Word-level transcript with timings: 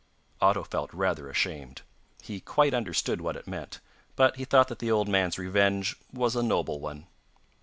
Otto 0.41 0.63
felt 0.63 0.91
rather 0.95 1.29
ashamed: 1.29 1.83
he 2.23 2.39
quite 2.39 2.73
understood 2.73 3.21
what 3.21 3.35
it 3.35 3.45
meant, 3.45 3.79
but 4.15 4.35
he 4.35 4.45
thought 4.45 4.67
that 4.69 4.79
the 4.79 4.89
old 4.89 5.07
man's 5.07 5.37
revenge 5.37 5.95
was 6.11 6.35
a 6.35 6.41
noble 6.41 6.79
one. 6.79 7.05